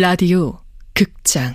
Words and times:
라디오 0.00 0.58
극장 0.94 1.54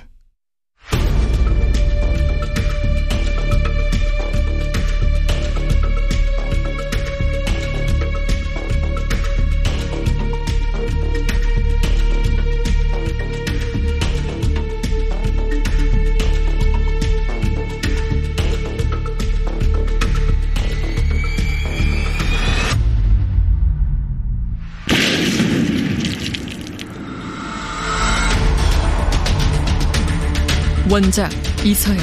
원작 30.87 31.31
이서영 31.65 31.97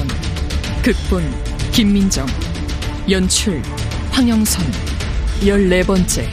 극본 0.82 1.22
김민정 1.70 2.26
연출 3.08 3.62
황영선. 4.10 4.64
열네 5.46 5.84
번째 5.84 6.28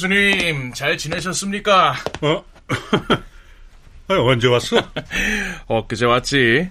교수님, 0.00 0.74
잘 0.74 0.98
지내셨습니까? 0.98 1.94
어? 2.20 2.44
언제 4.08 4.46
왔어? 4.46 4.76
엊그제 5.68 6.04
왔지. 6.04 6.70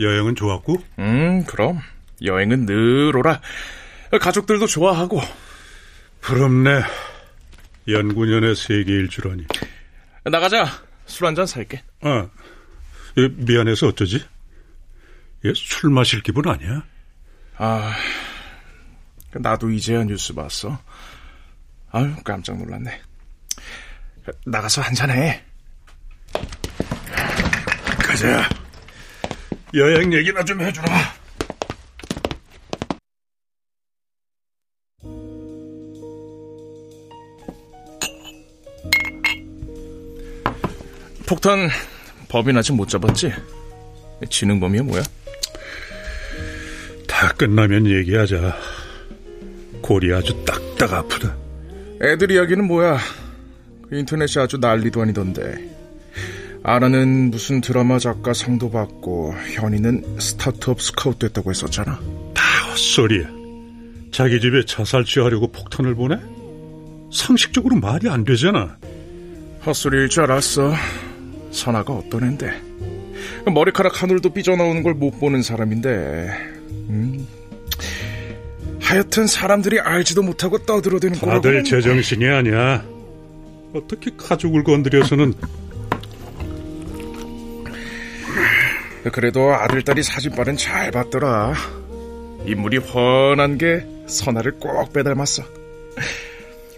여행은 0.00 0.34
좋았고? 0.36 0.82
음, 0.98 1.44
그럼. 1.44 1.80
여행은 2.24 2.64
늘 2.64 3.14
오라. 3.14 3.42
가족들도 4.18 4.66
좋아하고. 4.66 5.20
부럽네. 6.22 6.80
연구년의 7.88 8.56
세계 8.56 8.92
일주라니. 8.94 9.44
나가자. 10.24 10.64
술 11.04 11.26
한 11.26 11.34
잔 11.34 11.44
살게. 11.44 11.82
아, 12.00 12.26
예, 13.18 13.28
미안해서 13.28 13.88
어쩌지? 13.88 14.24
얘 15.44 15.52
술 15.54 15.90
마실 15.90 16.22
기분 16.22 16.48
아니야? 16.48 16.82
아, 17.58 17.92
나도 19.34 19.68
이제야 19.70 20.04
뉴스 20.04 20.32
봤어. 20.32 20.78
아유, 21.92 22.14
깜짝 22.24 22.56
놀랐네. 22.56 23.00
나가서 24.46 24.80
한잔해. 24.80 25.42
가자. 27.98 28.48
여행 29.74 30.10
얘기나 30.12 30.42
좀 30.42 30.60
해주라. 30.62 30.86
폭탄 41.26 41.68
법인 42.28 42.56
아직 42.56 42.72
못 42.72 42.88
잡았지? 42.88 43.32
지능범이야 44.30 44.82
뭐야? 44.84 45.02
다 47.06 47.32
끝나면 47.34 47.86
얘기하자. 47.86 48.56
골이 49.82 50.14
아주 50.14 50.42
딱딱 50.44 50.92
아프다. 50.92 51.41
애들 52.02 52.30
이야기는 52.32 52.66
뭐야? 52.66 52.98
그 53.88 53.96
인터넷이 53.96 54.42
아주 54.42 54.58
난리도 54.58 55.00
아니던데. 55.02 55.70
아라는 56.64 57.30
무슨 57.30 57.60
드라마 57.60 57.98
작가 57.98 58.32
상도 58.32 58.70
받고 58.70 59.34
현이는 59.54 60.18
스타트업 60.20 60.80
스카우트 60.80 61.26
됐다고 61.28 61.50
했었잖아. 61.50 61.98
다 62.34 62.42
헛소리야. 62.70 63.28
자기 64.12 64.40
집에 64.40 64.64
자살 64.64 65.04
취하려고 65.04 65.50
폭탄을 65.50 65.94
보내? 65.94 66.16
상식적으로 67.12 67.76
말이 67.76 68.08
안 68.08 68.24
되잖아. 68.24 68.76
헛소리일 69.66 70.08
줄 70.08 70.24
알았어. 70.24 70.72
선아가 71.50 71.92
어떤 71.94 72.24
앤데. 72.24 72.62
머리카락 73.46 74.02
한 74.02 74.10
올도 74.10 74.30
삐져나오는 74.30 74.82
걸 74.82 74.94
못 74.94 75.18
보는 75.20 75.42
사람인데. 75.42 76.28
음. 76.88 77.21
하여튼 78.92 79.26
사람들이 79.26 79.80
알지도 79.80 80.22
못하고 80.22 80.58
떠들어대는 80.58 81.18
거라고. 81.18 81.40
다들 81.40 81.64
제정신이 81.64 82.26
아니야. 82.28 82.84
어떻게 83.74 84.10
가족을 84.16 84.62
건드려서는 84.64 85.32
그래도 89.12 89.52
아들딸이 89.54 90.02
사진빨은 90.02 90.56
잘 90.56 90.90
봤더라. 90.90 91.54
인물이 92.46 92.78
훤한 92.78 93.58
게 93.58 93.84
선아를 94.06 94.52
꼭 94.58 94.92
빼닮았어. 94.92 95.42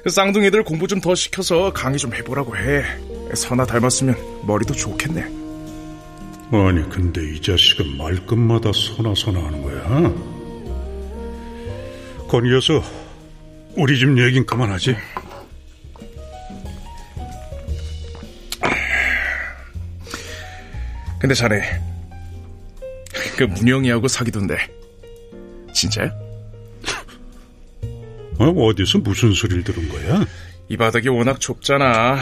쌍둥이들 0.08 0.62
공부 0.64 0.86
좀 0.86 1.00
더 1.00 1.14
시켜서 1.14 1.72
강의 1.72 1.98
좀 1.98 2.14
해보라고 2.14 2.56
해. 2.56 2.84
선아 3.34 3.66
닮았으면 3.66 4.14
머리도 4.46 4.74
좋겠네. 4.74 5.22
아니 6.52 6.88
근데 6.90 7.22
이 7.24 7.40
자식은 7.40 7.96
말끝마다 7.96 8.70
선아 8.72 9.14
선아 9.16 9.44
하는 9.46 9.62
거야. 9.62 10.33
건이어서 12.28 12.82
우리 13.76 13.98
집 13.98 14.16
얘긴 14.18 14.46
그만하지. 14.46 14.96
근데 21.18 21.34
자네 21.34 21.62
그 23.36 23.44
문영이하고 23.44 24.08
사귀던데 24.08 24.58
진짜야? 25.72 26.10
어, 28.38 28.44
어디서 28.44 28.98
무슨 28.98 29.32
소리를 29.32 29.64
들은 29.64 29.88
거야? 29.88 30.26
이 30.68 30.76
바닥이 30.76 31.08
워낙 31.08 31.40
좁잖아. 31.40 32.20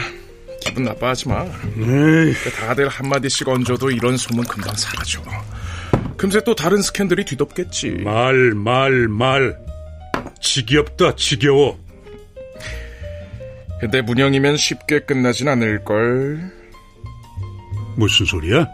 기분 0.61 0.83
나빠하지 0.83 1.27
마. 1.27 1.43
에이, 1.43 2.33
다들 2.55 2.87
한마디씩 2.87 3.47
얹어도 3.47 3.91
이런 3.91 4.15
소문 4.15 4.45
금방 4.45 4.75
사라져. 4.75 5.21
금세 6.15 6.41
또 6.43 6.55
다른 6.55 6.81
스캔들이 6.81 7.25
뒤덮겠지. 7.25 7.89
말, 8.03 8.53
말, 8.53 9.07
말. 9.07 9.62
지겹다, 10.43 11.15
지겨워. 11.15 11.79
근데 13.79 14.01
문영이면 14.01 14.57
쉽게 14.57 14.99
끝나진 14.99 15.47
않을걸. 15.47 16.51
무슨 17.95 18.25
소리야? 18.25 18.67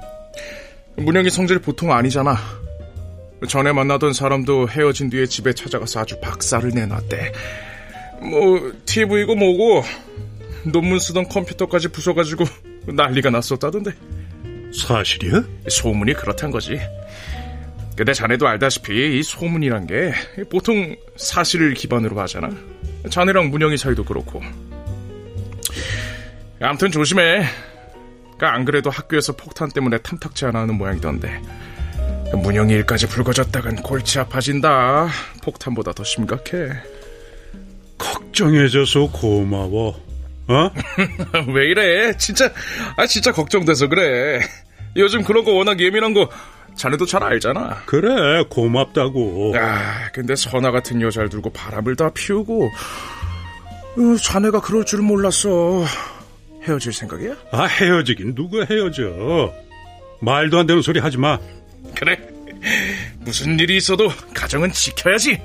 문영이 0.98 1.30
성질 1.30 1.60
보통 1.60 1.94
아니잖아. 1.94 2.36
전에 3.48 3.72
만나던 3.72 4.14
사람도 4.14 4.68
헤어진 4.70 5.10
뒤에 5.10 5.26
집에 5.26 5.54
찾아가서 5.54 6.02
아주 6.02 6.20
박살을 6.20 6.72
내놨대. 6.72 7.32
뭐 8.22 8.74
TV고 8.86 9.36
뭐고 9.36 9.84
논문 10.66 11.00
쓰던 11.00 11.30
컴퓨터까지 11.30 11.88
부숴가지고 11.88 12.94
난리가 12.94 13.30
났었다던데. 13.30 13.92
사실이야? 14.74 15.44
소문이 15.70 16.14
그렇단 16.16 16.52
거지. 16.52 16.80
근데 18.00 18.14
자네도 18.14 18.48
알다시피 18.48 19.20
이 19.20 19.24
소문이란 19.24 19.86
게 19.86 20.14
보통 20.50 20.96
사실을 21.18 21.74
기반으로 21.74 22.18
하잖아. 22.22 22.50
자네랑 23.10 23.50
문영이 23.50 23.76
사이도 23.76 24.06
그렇고. 24.06 24.42
아무튼 26.62 26.92
조심해. 26.92 27.44
그러니까 28.38 28.54
안 28.54 28.64
그래도 28.64 28.90
학교에서 28.90 29.36
폭탄 29.36 29.68
때문에 29.68 29.98
탐탁지 29.98 30.46
않아 30.46 30.62
하는 30.62 30.76
모양이던데. 30.76 31.42
문영이 32.42 32.72
일까지 32.72 33.06
불거졌다간 33.06 33.76
골치 33.84 34.18
아파진다. 34.18 35.10
폭탄보다 35.44 35.92
더 35.92 36.02
심각해. 36.06 36.70
걱정해줘서 37.98 39.12
고마워. 39.12 40.02
어? 40.48 40.72
왜 41.54 41.66
이래? 41.66 42.16
진짜, 42.16 42.50
아, 42.96 43.06
진짜 43.06 43.34
걱정돼서 43.34 43.90
그래. 43.90 44.40
요즘 44.96 45.22
그런 45.22 45.44
거 45.44 45.52
워낙 45.52 45.82
예민한 45.82 46.14
거 46.14 46.30
자네도 46.80 47.06
잘 47.06 47.22
알잖아. 47.22 47.84
그래, 47.86 48.42
고맙다고. 48.50 49.54
아, 49.58 50.10
근데 50.14 50.34
선아 50.34 50.72
같은 50.72 51.02
여자를 51.02 51.28
두고 51.28 51.50
바람을 51.52 51.98
다 51.98 52.10
피우고, 52.14 52.68
어, 52.68 54.16
자네가 54.24 54.62
그럴 54.62 54.86
줄 54.86 55.02
몰랐어. 55.02 55.84
헤어질 56.64 56.94
생각이야? 56.94 57.36
아, 57.52 57.66
헤어지긴 57.66 58.34
누가 58.34 58.64
헤어져. 58.64 59.54
말도 60.22 60.58
안 60.60 60.68
되는 60.68 60.82
소리 60.82 61.02
하지 61.02 61.18
마. 61.18 61.38
그래. 61.96 62.18
무슨 63.20 63.60
일이 63.60 63.76
있어도 63.76 64.10
가정은 64.34 64.72
지켜야지. 64.72 65.42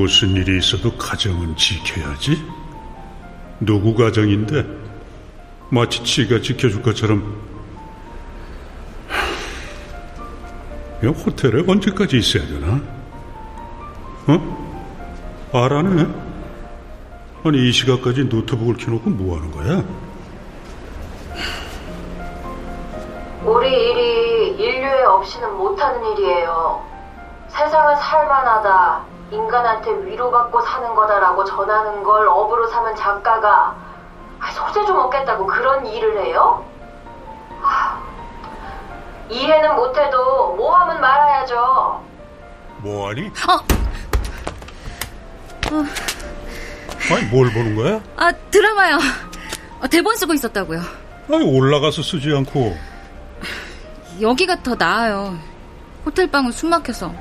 무슨 0.00 0.30
일이 0.30 0.56
있어도 0.56 0.96
가정은 0.96 1.54
지켜야지. 1.56 2.42
누구 3.60 3.94
가정인데 3.94 4.64
마치 5.68 6.02
지가 6.02 6.40
지켜줄 6.40 6.80
것처럼 6.80 7.38
야, 11.04 11.08
호텔에 11.10 11.62
언제까지 11.68 12.16
있어야 12.16 12.46
되나? 12.46 12.80
어? 14.26 15.50
알아네? 15.52 16.06
아니 17.44 17.68
이 17.68 17.72
시간까지 17.72 18.24
노트북을 18.24 18.78
켜놓고 18.78 19.10
뭐 19.10 19.36
하는 19.36 19.50
거야? 19.50 19.84
우리 23.44 23.68
일이 23.68 24.48
인류에 24.56 25.02
없이는 25.04 25.58
못하는 25.58 26.16
일이에요. 26.16 26.86
세상은 27.48 27.96
살만하다. 27.96 29.09
인간한테 29.30 29.90
위로받고 30.04 30.60
사는 30.62 30.94
거다라고 30.94 31.44
전하는 31.44 32.02
걸 32.02 32.26
업으로 32.28 32.66
삼은 32.68 32.96
작가가 32.96 33.76
소재 34.54 34.84
좀 34.86 34.98
얻겠다고 34.98 35.46
그런 35.46 35.86
일을 35.86 36.24
해요? 36.24 36.64
아, 37.62 38.00
이해는 39.28 39.76
못해도 39.76 40.56
모함은 40.56 41.00
말아야죠. 41.00 42.02
뭐하니? 42.78 43.26
어. 43.28 43.52
어. 45.72 45.84
아니 47.12 47.24
뭘 47.26 47.52
보는 47.52 47.76
거야? 47.76 48.00
아 48.16 48.32
드라마요. 48.50 48.98
어, 49.80 49.86
대본 49.88 50.16
쓰고 50.16 50.34
있었다고요. 50.34 50.80
아니 51.32 51.44
올라가서 51.44 52.02
쓰지 52.02 52.34
않고 52.34 52.76
여기가 54.20 54.62
더 54.62 54.74
나아요. 54.74 55.36
호텔 56.04 56.26
방은 56.30 56.50
숨 56.50 56.70
막혀서. 56.70 57.12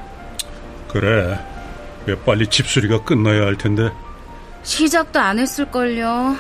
그래. 0.88 1.38
왜 2.10 2.16
빨리 2.24 2.48
집수리가 2.48 3.04
끝나야 3.04 3.44
할 3.46 3.56
텐데. 3.56 3.92
시작도 4.64 5.20
안 5.20 5.38
했을걸요. 5.38 6.36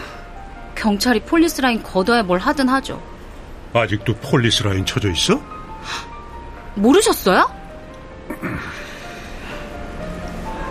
경찰이 0.75 1.19
폴리스 1.21 1.61
라인 1.61 1.83
걷어야 1.83 2.23
뭘 2.23 2.39
하든 2.39 2.67
하죠. 2.69 3.01
아직도 3.73 4.15
폴리스 4.15 4.63
라인 4.63 4.83
쳐져 4.85 5.11
있어? 5.11 5.39
모르셨어요? 6.73 7.51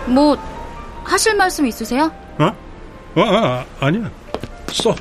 뭐 0.07 0.37
하실 1.05 1.35
말씀 1.35 1.65
있으세요? 1.65 2.11
어? 2.37 2.45
아, 3.15 3.21
아 3.21 3.65
아니야. 3.79 4.11
써. 4.67 4.93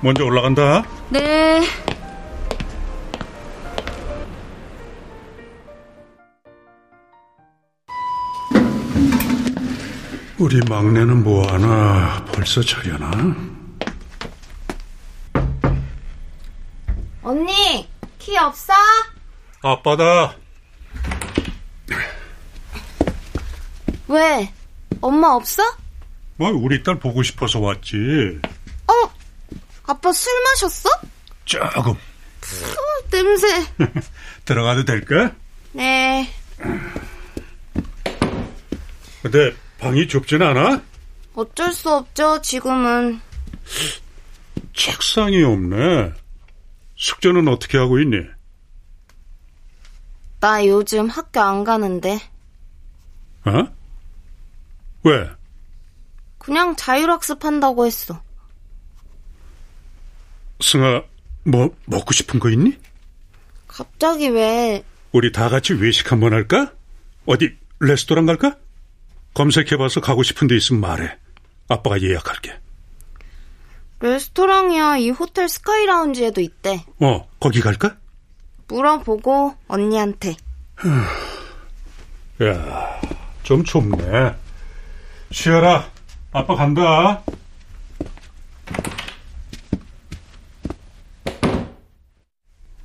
먼저 0.00 0.24
올라간다. 0.24 0.82
네. 1.10 1.60
우리 10.38 10.60
막내는 10.68 11.22
뭐하나 11.22 12.22
벌써 12.26 12.60
자려나? 12.60 13.10
언니 17.22 17.88
키 18.18 18.36
없어? 18.36 18.72
아빠다. 19.62 20.36
왜? 24.08 24.52
엄마 25.00 25.28
없어? 25.28 25.62
뭐 26.36 26.50
우리 26.50 26.82
딸 26.82 26.98
보고 26.98 27.22
싶어서 27.22 27.58
왔지. 27.58 27.96
어? 28.86 28.92
아빠 29.84 30.12
술 30.12 30.32
마셨어? 30.44 30.90
조금. 31.46 31.92
어, 31.92 33.08
냄새. 33.10 33.46
들어가도 34.44 34.84
될까? 34.84 35.32
네. 35.72 36.30
근데 39.22 39.56
방이 39.78 40.08
좁진 40.08 40.42
않아? 40.42 40.82
어쩔 41.34 41.72
수 41.72 41.90
없죠, 41.90 42.40
지금은. 42.42 43.20
책상이 44.72 45.42
없네. 45.42 46.12
숙제는 46.96 47.46
어떻게 47.48 47.76
하고 47.78 47.98
있니? 48.00 48.16
나 50.40 50.64
요즘 50.66 51.08
학교 51.08 51.40
안 51.40 51.64
가는데. 51.64 52.18
어? 53.44 53.68
왜? 55.04 55.30
그냥 56.38 56.74
자율학습 56.76 57.44
한다고 57.44 57.86
했어. 57.86 58.22
승아, 60.60 61.02
뭐 61.44 61.74
먹고 61.84 62.12
싶은 62.12 62.40
거 62.40 62.50
있니? 62.50 62.78
갑자기 63.68 64.28
왜? 64.28 64.84
우리 65.12 65.32
다 65.32 65.48
같이 65.48 65.74
외식 65.74 66.12
한번 66.12 66.32
할까? 66.32 66.72
어디 67.26 67.56
레스토랑 67.80 68.26
갈까? 68.26 68.56
검색해봐서 69.36 70.00
가고 70.00 70.22
싶은 70.22 70.48
데 70.48 70.56
있으면 70.56 70.80
말해. 70.80 71.14
아빠가 71.68 72.00
예약할게. 72.00 72.58
레스토랑이야 74.00 74.96
이 74.96 75.10
호텔 75.10 75.46
스카이 75.50 75.84
라운지에도 75.84 76.40
있대. 76.40 76.82
어, 77.00 77.28
거기 77.38 77.60
갈까? 77.60 77.98
물어보고 78.68 79.54
언니한테. 79.68 80.36
야, 82.42 83.00
좀 83.42 83.62
좁네. 83.62 84.34
쉬어라. 85.32 85.90
아빠 86.32 86.54
간다. 86.54 87.22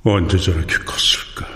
언제 0.04 0.36
저렇게 0.36 0.74
컸을까? 0.84 1.46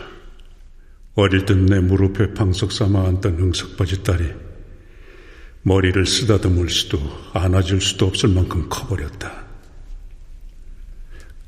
어릴 1.17 1.45
때내 1.45 1.81
무릎에 1.81 2.33
방석 2.33 2.73
삼아 2.73 3.07
앉던 3.09 3.39
응석바지 3.39 4.03
딸이 4.03 4.56
머리를 5.67 6.07
쓰다듬을 6.07 6.71
수도 6.71 7.01
안아줄 7.33 7.81
수도 7.81 8.07
없을 8.07 8.29
만큼 8.29 8.69
커버렸다. 8.69 9.47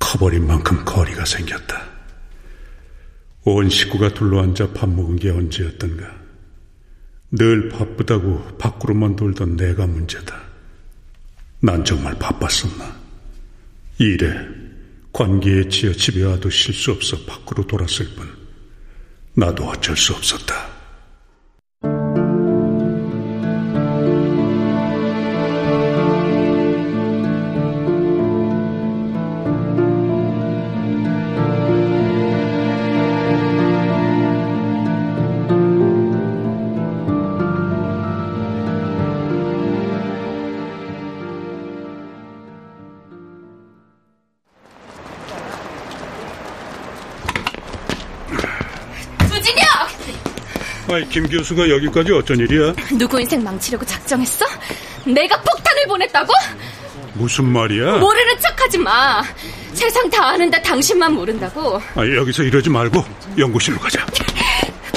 커버린 0.01 0.45
만큼 0.45 0.85
거리가 0.85 1.25
생겼다. 1.25 1.89
온 3.45 3.71
식구가 3.71 4.15
둘러앉아 4.15 4.73
밥 4.73 4.89
먹은 4.89 5.21
게 5.21 5.31
언제였던가. 5.31 6.19
늘 7.31 7.69
바쁘다고 7.69 8.59
밖으로만 8.59 9.15
돌던 9.15 9.57
내가 9.57 9.87
문제다. 9.87 10.37
난 11.61 11.85
정말 11.85 12.19
바빴었나. 12.19 12.99
일에, 13.99 14.35
관계에 15.13 15.69
치여 15.69 15.93
집에 15.93 16.25
와도 16.25 16.51
쉴 16.51 16.75
수 16.75 16.91
없어 16.91 17.25
밖으로 17.25 17.69
돌았을 17.69 18.17
뿐. 18.17 18.29
나도 19.35 19.65
어쩔 19.69 19.97
수 19.97 20.13
없었다. 20.13 20.78
아이, 50.99 51.09
김 51.09 51.29
교수가 51.29 51.69
여기까지 51.71 52.13
어쩐 52.13 52.39
일이야? 52.39 52.73
누구 52.99 53.21
인생 53.21 53.43
망치려고 53.45 53.85
작정했어? 53.87 54.45
내가 55.07 55.41
폭탄을 55.41 55.87
보냈다고? 55.87 56.33
무슨 57.15 57.45
말이야? 57.45 57.99
모르는 57.99 58.39
척하지 58.41 58.79
마. 58.79 59.23
세상 59.73 60.11
다 60.11 60.31
아는데 60.31 60.61
당신만 60.61 61.15
모른다고. 61.15 61.81
아, 61.95 62.01
여기서 62.17 62.43
이러지 62.43 62.69
말고 62.69 63.05
연구실로 63.39 63.79
가자. 63.79 64.05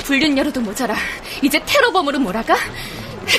불륜녀로도 0.03 0.59
모자라. 0.61 0.95
이제 1.43 1.61
테러범으로 1.67 2.19
몰아가? 2.19 2.55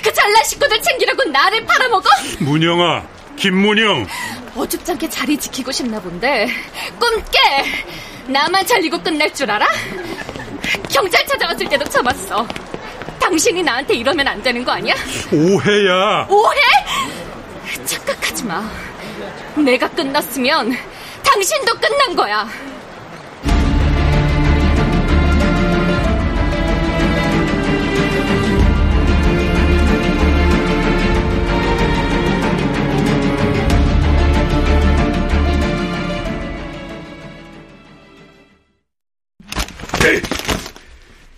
그 0.03 0.13
잘난 0.13 0.45
식구들 0.45 0.81
챙기려고 0.81 1.25
나를 1.25 1.65
팔아먹어? 1.67 2.09
문영아, 2.39 3.03
김문영. 3.37 4.07
어줍잖게 4.55 5.09
자리 5.09 5.37
지키고 5.37 5.73
싶나 5.73 6.01
본데 6.01 6.47
꿈 7.01 7.23
깨! 7.25 8.31
나만 8.31 8.65
잘리고 8.67 9.03
끝날 9.03 9.33
줄 9.35 9.51
알아? 9.51 9.67
경찰 10.89 11.27
찾아왔을 11.27 11.69
때도 11.69 11.85
참았어. 11.85 12.47
당신이 13.21 13.63
나한테 13.63 13.95
이러면 13.95 14.27
안 14.29 14.43
되는 14.43 14.65
거 14.65 14.73
아니야? 14.73 14.95
오해야. 15.33 16.27
오해? 16.29 16.61
착각하지 17.85 18.45
마. 18.45 18.69
내가 19.57 19.89
끝났으면 19.89 20.77
당신도 21.23 21.75
끝난 21.75 22.17
거야. 22.17 22.49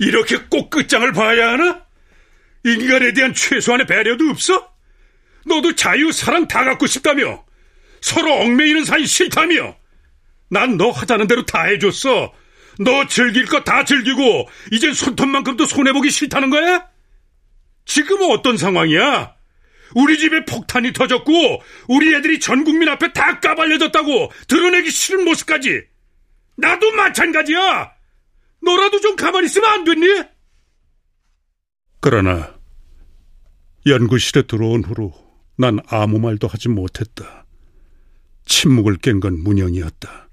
이렇게 0.05 0.37
꼭 0.51 0.71
끝장을 0.71 1.11
봐야 1.13 1.53
하나? 1.53 1.85
인간에 2.65 3.13
대한 3.13 3.33
최소한의 3.35 3.87
배려도 3.87 4.29
없어? 4.31 4.71
너도 5.47 5.75
자유, 5.75 6.13
사랑 6.13 6.47
다 6.47 6.65
갖고 6.65 6.87
싶다며? 6.87 7.45
서로 8.01 8.35
얽매이는 8.35 8.85
사이 8.85 9.07
싫다며? 9.07 9.77
난 10.51 10.77
너 10.77 10.91
하자는 10.91 11.27
대로 11.27 11.45
다 11.47 11.65
해줬어. 11.65 12.33
너 12.81 13.07
즐길 13.07 13.47
거 13.47 13.65
다 13.65 13.85
즐기고, 13.85 14.49
이젠 14.73 14.93
손톱만큼도 14.93 15.65
손해보기 15.67 16.11
싫다는 16.11 16.51
거야? 16.51 16.87
지금은 17.87 18.31
어떤 18.31 18.57
상황이야? 18.57 19.35
우리 19.95 20.19
집에 20.19 20.45
폭탄이 20.45 20.93
터졌고, 20.93 21.63
우리 21.89 22.15
애들이 22.15 22.41
전 22.41 22.65
국민 22.65 22.89
앞에 22.89 23.13
다 23.13 23.41
까발려졌다고 23.41 24.33
드러내기 24.49 24.91
싫은 24.91 25.25
모습까지. 25.25 25.83
나도 26.57 26.93
마찬가지야! 26.93 27.94
너라도 28.65 29.01
좀 29.01 29.17
가만히 29.17 29.47
있으면 29.47 29.69
안 29.71 29.85
됐니? 29.85 30.25
그러나, 32.01 32.55
연구실에 33.87 34.43
들어온 34.43 34.83
후로 34.85 35.13
난 35.57 35.79
아무 35.89 36.19
말도 36.19 36.49
하지 36.49 36.69
못했다. 36.69 37.45
침묵을 38.47 38.97
깬 38.99 39.21
건 39.21 39.43
문영이었다. 39.43 40.29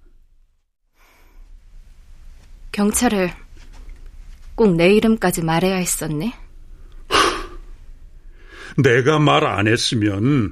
경찰에 2.71 3.33
꼭내 4.55 4.93
이름까지 4.95 5.41
말해야 5.43 5.75
했었네. 5.75 6.33
내가 8.83 9.19
말 9.19 9.43
안 9.45 9.67
했으면 9.67 10.51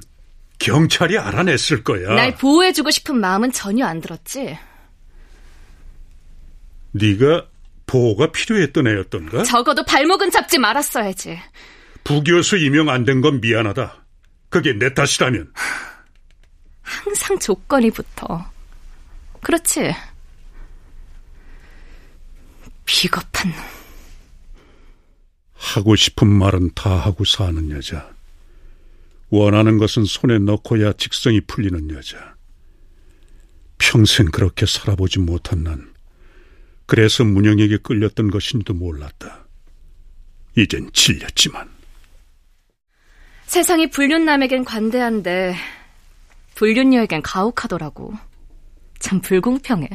경찰이 0.58 1.18
알아냈을 1.18 1.82
거야. 1.84 2.14
날 2.14 2.34
보호해주고 2.36 2.90
싶은 2.90 3.18
마음은 3.18 3.52
전혀 3.52 3.86
안 3.86 4.00
들었지. 4.00 4.58
네가 6.92 7.48
보호가 7.90 8.30
필요했던 8.30 8.86
애였던가? 8.86 9.42
적어도 9.42 9.84
발목은 9.84 10.30
잡지 10.30 10.58
말았어야지. 10.58 11.36
부교수 12.04 12.56
임용 12.58 12.88
안 12.88 13.04
된 13.04 13.20
건 13.20 13.40
미안하다. 13.40 14.04
그게 14.48 14.72
내 14.74 14.94
탓이라면. 14.94 15.52
항상 16.82 17.38
조건이 17.40 17.90
붙어. 17.90 18.48
그렇지. 19.42 19.92
비겁한 22.86 23.50
놈. 23.50 23.58
하고 25.54 25.96
싶은 25.96 26.28
말은 26.28 26.70
다 26.74 26.90
하고 26.90 27.24
사는 27.24 27.70
여자. 27.72 28.08
원하는 29.30 29.78
것은 29.78 30.04
손에 30.04 30.38
넣고야 30.38 30.92
직성이 30.94 31.40
풀리는 31.40 31.90
여자. 31.90 32.34
평생 33.78 34.26
그렇게 34.30 34.64
살아보지 34.66 35.18
못한 35.20 35.64
난 35.64 35.89
그래서 36.90 37.22
문영에게 37.22 37.76
끌렸던 37.84 38.32
것인지도 38.32 38.74
몰랐다. 38.74 39.46
이젠 40.56 40.90
질렸지만. 40.92 41.70
세상이 43.46 43.90
불륜남에겐 43.90 44.64
관대한데 44.64 45.54
불륜녀에겐 46.56 47.22
가혹하더라고. 47.22 48.14
참 48.98 49.20
불공평해. 49.20 49.88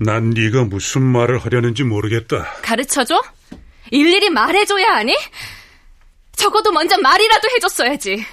난 0.00 0.30
네가 0.30 0.64
무슨 0.64 1.02
말을 1.02 1.38
하려는지 1.38 1.84
모르겠다. 1.84 2.42
가르쳐줘? 2.54 3.22
일일이 3.92 4.28
말해줘야 4.28 4.88
하니? 4.88 5.16
적어도 6.32 6.72
먼저 6.72 6.98
말이라도 6.98 7.48
해줬어야지. 7.54 8.24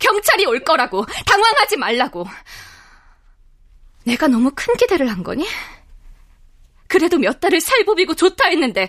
경찰이 0.00 0.46
올 0.46 0.64
거라고, 0.64 1.06
당황하지 1.26 1.76
말라고. 1.76 2.26
내가 4.02 4.26
너무 4.26 4.50
큰 4.52 4.74
기대를 4.74 5.08
한 5.08 5.22
거니? 5.22 5.46
그래도 6.94 7.18
몇 7.18 7.40
달을 7.40 7.60
살보비고 7.60 8.14
좋다 8.14 8.46
했는데 8.50 8.88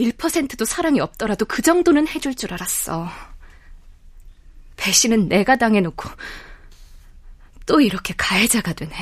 1%도 0.00 0.64
사랑이 0.64 0.98
없더라도 0.98 1.44
그 1.44 1.62
정도는 1.62 2.08
해줄 2.08 2.34
줄 2.34 2.52
알았어. 2.52 3.08
배신은 4.76 5.28
내가 5.28 5.56
당해놓고 5.56 6.10
또 7.66 7.80
이렇게 7.80 8.14
가해자가 8.16 8.72
되네. 8.72 8.92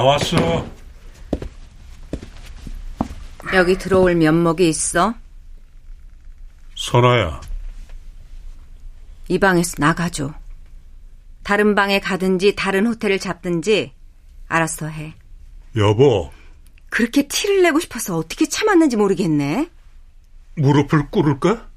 나왔어. 0.00 0.66
여기 3.52 3.76
들어올 3.76 4.14
면목이 4.14 4.68
있어? 4.68 5.14
선아야. 6.74 7.40
이 9.28 9.38
방에서 9.38 9.74
나가줘. 9.78 10.32
다른 11.42 11.74
방에 11.74 12.00
가든지 12.00 12.54
다른 12.56 12.86
호텔을 12.86 13.18
잡든지 13.18 13.92
알아서 14.48 14.86
해. 14.88 15.14
여보. 15.76 16.30
그렇게 16.88 17.28
티를 17.28 17.62
내고 17.62 17.78
싶어서 17.78 18.16
어떻게 18.16 18.46
참았는지 18.46 18.96
모르겠네. 18.96 19.68
무릎을 20.56 21.10
꿇을까? 21.10 21.68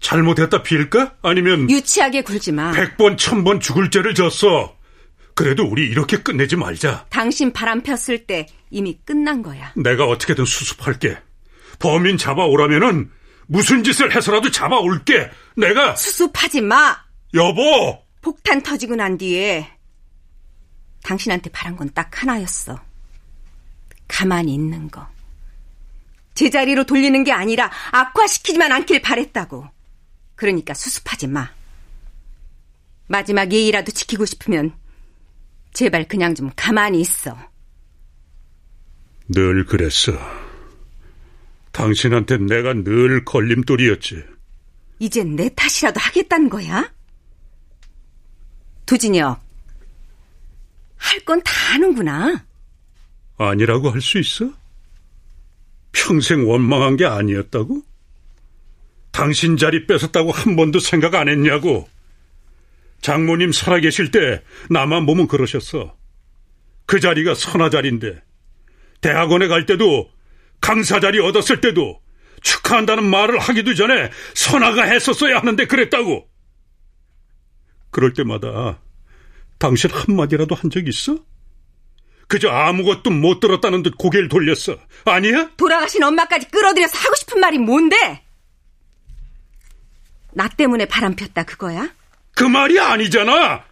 잘못했다 0.00 0.62
빌까? 0.62 1.16
아니면 1.22 1.68
유치하게 1.68 2.22
굴지 2.22 2.52
마. 2.52 2.70
백 2.70 2.96
번, 2.96 3.16
천번 3.16 3.58
죽을 3.60 3.90
죄를 3.90 4.14
졌어. 4.14 4.77
그래도 5.38 5.62
우리 5.62 5.86
이렇게 5.88 6.16
끝내지 6.16 6.56
말자. 6.56 7.06
당신 7.10 7.52
바람 7.52 7.80
폈을 7.80 8.26
때 8.26 8.48
이미 8.70 8.98
끝난 9.04 9.40
거야. 9.40 9.72
내가 9.76 10.04
어떻게든 10.06 10.44
수습할게. 10.44 11.16
범인 11.78 12.18
잡아오라면은 12.18 13.08
무슨 13.46 13.84
짓을 13.84 14.16
해서라도 14.16 14.50
잡아올게. 14.50 15.30
내가 15.56 15.94
수습하지 15.94 16.62
마. 16.62 17.04
여보. 17.34 18.02
폭탄 18.20 18.64
터지고 18.64 18.96
난 18.96 19.16
뒤에 19.16 19.70
당신한테 21.04 21.50
바란 21.50 21.76
건 21.76 21.88
딱 21.94 22.20
하나였어. 22.20 22.80
가만히 24.08 24.52
있는 24.54 24.90
거. 24.90 25.06
제자리로 26.34 26.82
돌리는 26.82 27.22
게 27.22 27.30
아니라 27.30 27.70
악화시키지만 27.92 28.72
않길 28.72 29.02
바랬다고. 29.02 29.68
그러니까 30.34 30.74
수습하지 30.74 31.28
마. 31.28 31.48
마지막 33.06 33.52
예의라도 33.52 33.92
지키고 33.92 34.24
싶으면 34.24 34.74
제발 35.72 36.06
그냥 36.08 36.34
좀 36.34 36.50
가만히 36.56 37.00
있어. 37.00 37.36
늘 39.28 39.64
그랬어. 39.66 40.12
당신한테 41.72 42.38
내가 42.38 42.72
늘 42.74 43.24
걸림돌이었지. 43.24 44.24
이젠 44.98 45.36
내 45.36 45.48
탓이라도 45.54 46.00
하겠다는 46.00 46.48
거야? 46.48 46.92
두진혁, 48.86 49.40
할 50.96 51.20
건 51.24 51.40
다 51.42 51.52
하는구나. 51.74 52.44
아니라고 53.36 53.90
할 53.90 54.00
수 54.00 54.18
있어? 54.18 54.50
평생 55.92 56.48
원망한 56.48 56.96
게 56.96 57.04
아니었다고? 57.04 57.82
당신 59.12 59.56
자리 59.56 59.86
뺏었다고 59.86 60.32
한 60.32 60.56
번도 60.56 60.80
생각 60.80 61.14
안 61.14 61.28
했냐고? 61.28 61.88
장모님 63.00 63.52
살아계실 63.52 64.10
때 64.10 64.42
나만 64.70 65.06
보면 65.06 65.28
그러셨어. 65.28 65.96
그 66.86 67.00
자리가 67.00 67.34
선화 67.34 67.70
자리인데 67.70 68.22
대학원에 69.00 69.46
갈 69.48 69.66
때도 69.66 70.10
강사 70.60 70.98
자리 71.00 71.20
얻었을 71.20 71.60
때도 71.60 72.00
축하한다는 72.42 73.04
말을 73.04 73.38
하기도 73.38 73.74
전에 73.74 74.10
선화가 74.34 74.84
했었어야 74.84 75.38
하는데 75.38 75.66
그랬다고. 75.66 76.28
그럴 77.90 78.12
때마다 78.12 78.80
당신 79.58 79.90
한마디라도 79.90 80.54
한 80.54 80.70
적 80.70 80.86
있어? 80.88 81.18
그저 82.28 82.50
아무것도 82.50 83.10
못 83.10 83.40
들었다는 83.40 83.82
듯 83.82 83.96
고개를 83.96 84.28
돌렸어. 84.28 84.76
아니야? 85.06 85.50
돌아가신 85.56 86.02
엄마까지 86.02 86.48
끌어들여서 86.48 86.98
하고 86.98 87.14
싶은 87.16 87.40
말이 87.40 87.58
뭔데? 87.58 87.96
나 90.34 90.46
때문에 90.48 90.84
바람 90.84 91.16
폈다 91.16 91.44
그거야? 91.44 91.90
그 92.38 92.44
말이 92.44 92.78
아니잖아. 92.78 93.64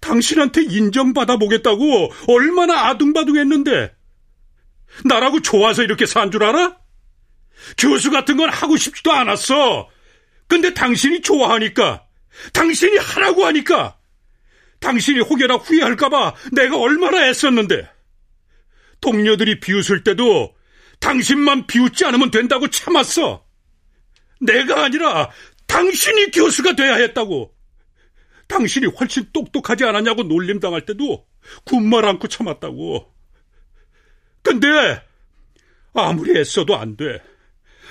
당신한테 0.00 0.62
인정받아 0.62 1.36
보겠다고 1.36 2.10
얼마나 2.28 2.86
아둥바둥했는데 2.86 3.94
나라고 5.04 5.42
좋아서 5.42 5.82
이렇게 5.82 6.06
산 6.06 6.30
줄 6.30 6.42
알아? 6.44 6.78
교수 7.76 8.10
같은 8.10 8.38
건 8.38 8.48
하고 8.48 8.78
싶지도 8.78 9.12
않았어. 9.12 9.90
근데 10.46 10.72
당신이 10.72 11.20
좋아하니까 11.20 12.06
당신이 12.54 12.96
하라고 12.96 13.44
하니까 13.44 13.98
당신이 14.80 15.20
혹여나 15.20 15.56
후회할까봐 15.56 16.34
내가 16.52 16.78
얼마나 16.78 17.28
애썼는데 17.28 17.86
동료들이 19.02 19.60
비웃을 19.60 20.04
때도 20.04 20.54
당신만 21.00 21.66
비웃지 21.66 22.06
않으면 22.06 22.30
된다고 22.30 22.68
참았어. 22.70 23.44
내가 24.40 24.84
아니라 24.84 25.30
당신이 25.74 26.30
교수가 26.30 26.76
돼야 26.76 26.94
했다고. 26.94 27.52
당신이 28.46 28.86
훨씬 28.86 29.28
똑똑하지 29.32 29.82
않았냐고 29.82 30.22
놀림당할 30.22 30.86
때도 30.86 31.26
군말 31.64 32.04
않고 32.04 32.28
참았다고. 32.28 33.12
근데 34.42 34.68
아무리 35.92 36.38
애써도 36.38 36.76
안 36.76 36.96
돼. 36.96 37.20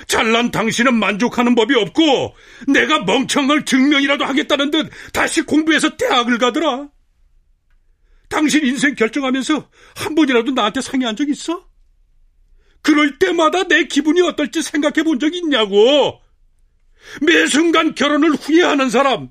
잘난 0.07 0.49
당신은 0.49 0.93
만족하는 0.93 1.55
법이 1.55 1.75
없고 1.75 2.35
내가 2.67 3.03
멍청할 3.03 3.65
증명이라도 3.65 4.23
하겠다는 4.23 4.71
듯 4.71 4.89
다시 5.11 5.41
공부해서 5.41 5.97
대학을 5.97 6.37
가더라. 6.37 6.87
당신 8.29 8.65
인생 8.65 8.95
결정하면서 8.95 9.69
한 9.97 10.15
번이라도 10.15 10.53
나한테 10.53 10.79
상의한 10.79 11.17
적 11.17 11.27
있어? 11.27 11.67
그럴 12.81 13.19
때마다 13.19 13.67
내 13.67 13.83
기분이 13.87 14.21
어떨지 14.21 14.61
생각해 14.61 15.03
본 15.03 15.19
적 15.19 15.35
있냐고. 15.35 16.22
매 17.21 17.45
순간 17.47 17.95
결혼을 17.95 18.31
후회하는 18.31 18.89
사람, 18.89 19.29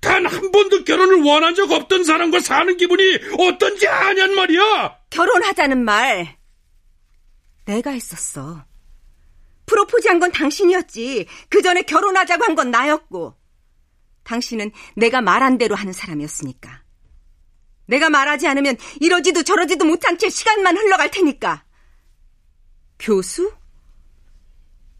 단 0.00 0.26
한 0.26 0.50
번도 0.52 0.84
결혼을 0.84 1.22
원한 1.22 1.54
적 1.54 1.70
없던 1.70 2.04
사람과 2.04 2.40
사는 2.40 2.76
기분이 2.76 3.18
어떤지 3.38 3.88
아냔 3.88 4.34
말이야! 4.34 4.98
결혼하자는 5.10 5.84
말, 5.84 6.36
내가 7.64 7.90
했었어. 7.90 8.64
프로포즈 9.66 10.06
한 10.08 10.20
건 10.20 10.30
당신이었지. 10.32 11.26
그 11.48 11.60
전에 11.62 11.82
결혼하자고 11.82 12.44
한 12.44 12.54
건 12.54 12.70
나였고. 12.70 13.34
당신은 14.22 14.70
내가 14.96 15.20
말한 15.20 15.58
대로 15.58 15.74
하는 15.74 15.92
사람이었으니까. 15.92 16.82
내가 17.86 18.08
말하지 18.10 18.46
않으면 18.48 18.76
이러지도 19.00 19.42
저러지도 19.42 19.84
못한 19.84 20.18
채 20.18 20.28
시간만 20.28 20.76
흘러갈 20.76 21.10
테니까. 21.10 21.64
교수? 22.98 23.52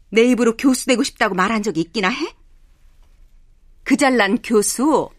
내 0.09 0.23
입으로 0.23 0.57
교수 0.57 0.85
되고 0.85 1.03
싶다고 1.03 1.35
말한 1.35 1.63
적이 1.63 1.81
있기나 1.81 2.09
해? 2.09 2.35
그 3.83 3.95
잘난 3.97 4.41
교수, 4.41 5.09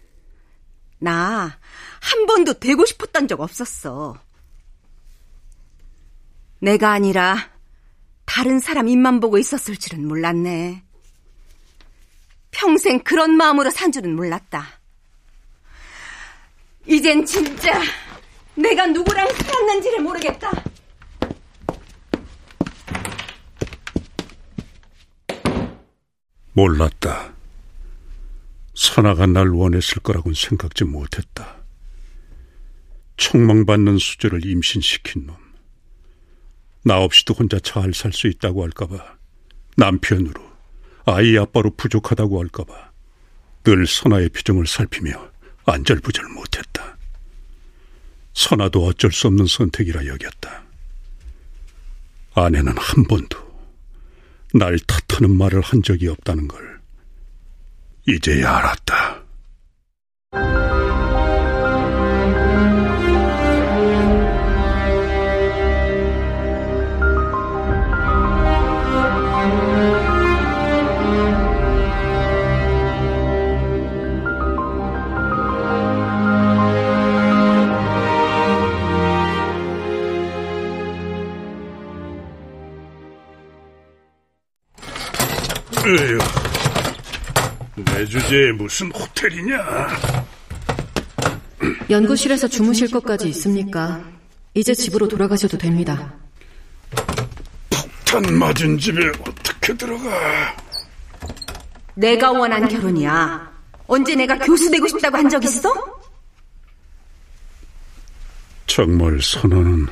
나 0.98 1.58
한 2.00 2.26
번도 2.26 2.54
되고 2.54 2.84
싶었던 2.84 3.28
적 3.28 3.40
없었어. 3.40 4.18
내가 6.60 6.92
아니라 6.92 7.50
다른 8.24 8.60
사람 8.60 8.88
입만 8.88 9.20
보고 9.20 9.38
있었을 9.38 9.76
줄은 9.76 10.06
몰랐네. 10.06 10.82
평생 12.50 13.00
그런 13.00 13.36
마음으로 13.36 13.70
산 13.70 13.92
줄은 13.92 14.16
몰랐다. 14.16 14.66
이젠 16.86 17.24
진짜 17.24 17.80
내가 18.54 18.86
누구랑 18.86 19.28
살았는지를 19.32 20.00
모르겠다. 20.00 20.50
몰랐다. 26.58 27.34
선아가 28.74 29.26
날 29.26 29.48
원했을 29.48 30.02
거라고는 30.02 30.34
생각지 30.34 30.82
못했다. 30.82 31.58
총망받는 33.16 33.98
수저를 33.98 34.44
임신시킨 34.44 35.26
놈. 35.26 35.36
나 36.82 36.98
없이도 36.98 37.34
혼자 37.34 37.60
잘 37.60 37.94
살 37.94 38.12
수 38.12 38.26
있다고 38.26 38.64
할까봐, 38.64 39.18
남편으로, 39.76 40.42
아이 41.04 41.38
아빠로 41.38 41.76
부족하다고 41.76 42.40
할까봐, 42.40 42.90
늘 43.62 43.86
선아의 43.86 44.30
표정을 44.30 44.66
살피며 44.66 45.30
안절부절 45.64 46.28
못했다. 46.30 46.96
선아도 48.34 48.84
어쩔 48.84 49.12
수 49.12 49.28
없는 49.28 49.46
선택이라 49.46 50.06
여겼다. 50.06 50.64
아내는 52.34 52.76
한 52.76 53.04
번도 53.04 53.47
날 54.54 54.78
탓하는 54.78 55.36
말을 55.36 55.60
한 55.60 55.82
적이 55.82 56.08
없다는 56.08 56.48
걸 56.48 56.80
이제야 58.06 58.56
알았다. 58.56 59.17
에휴, 85.88 86.18
내 87.76 88.04
주제에 88.04 88.52
무슨 88.52 88.90
호텔이냐? 88.92 89.56
연구실에서 91.88 92.46
주무실 92.46 92.90
것까지 92.90 93.28
있습니까? 93.30 94.02
이제 94.52 94.74
집으로 94.74 95.08
돌아가셔도 95.08 95.56
됩니다. 95.56 96.12
폭탄 97.70 98.34
맞은 98.38 98.78
집에 98.78 99.08
어떻게 99.26 99.74
들어가? 99.74 100.54
내가 101.94 102.32
원한 102.32 102.68
결혼이야. 102.68 103.50
언제 103.86 104.14
내가 104.14 104.36
교수 104.38 104.70
되고 104.70 104.86
싶다고 104.86 105.16
한 105.16 105.28
적 105.30 105.42
있어? 105.44 105.72
정말 108.66 109.18
선아는 109.22 109.86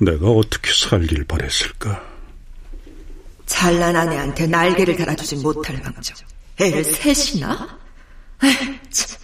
내가 0.00 0.26
어떻게 0.28 0.70
살길 0.72 1.24
바랬을까? 1.24 2.13
잘난 3.54 3.94
아내한테 3.94 4.48
날개를 4.48 4.96
달아주지 4.96 5.36
못할 5.36 5.80
망정. 5.80 6.16
애를 6.60 6.82
셋이나? 6.84 7.78
에이, 8.42 8.80
참. 8.90 9.18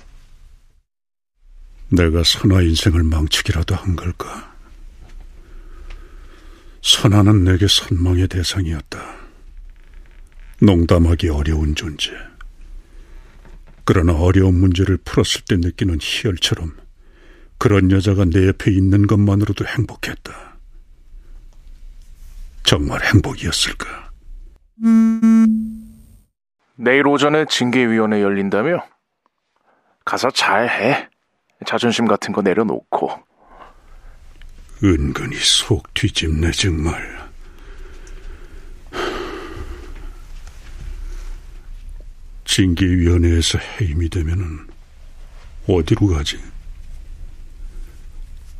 내가 1.89 2.23
선아 2.23 2.63
인생을 2.63 3.03
망치기라도 3.03 3.75
한 3.75 3.97
걸까? 3.97 4.55
선아는 6.81 7.43
내게 7.43 7.67
선망의 7.69 8.29
대상이었다. 8.29 9.17
농담하기 10.63 11.29
어려운 11.29 11.75
존재. 11.75 12.13
그러나 13.85 14.13
어려운 14.15 14.61
문제를 14.61 14.97
풀었을 14.99 15.43
때 15.43 15.57
느끼는 15.57 15.99
희열처럼 16.01 16.77
그런 17.59 17.91
여자가 17.91 18.25
내 18.27 18.47
옆에 18.47 18.71
있는 18.71 19.09
것만으로도 19.09 19.67
행복했다. 19.67 20.57
정말 22.63 23.05
행복이었을까? 23.05 24.10
내일 26.77 27.07
오전에 27.07 27.45
징계위원회 27.45 28.23
열린다며? 28.23 28.87
가서 30.05 30.31
잘 30.31 30.69
해. 30.69 31.09
자존심 31.67 32.07
같은 32.07 32.33
거 32.33 32.41
내려놓고. 32.41 33.11
은근히 34.83 35.37
속 35.37 35.93
뒤집네 35.93 36.53
정말. 36.53 37.21
징계위원회에서 42.47 43.59
해임이 43.59 44.09
되면은 44.09 44.67
어디로 45.69 46.07
가지? 46.09 46.41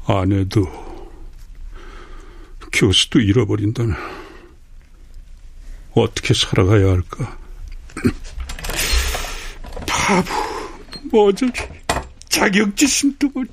아내도 0.07 0.67
교수도 2.73 3.19
잃어버린다면 3.19 4.20
어떻게 5.93 6.35
살아가야 6.35 6.89
할까? 6.91 7.39
바보, 9.87 10.33
뭐저리 11.11 11.53
자격지심 12.29 13.17
덩어리. 13.19 13.49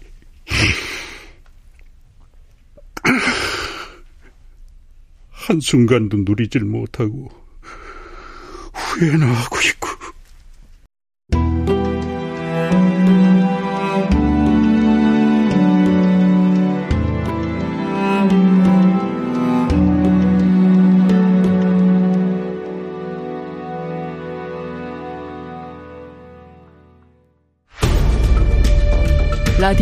한순간도 5.32 6.18
누리질 6.26 6.66
못하고 6.66 7.30
후회나 8.74 9.26
하고 9.26 9.58
있고 9.62 9.87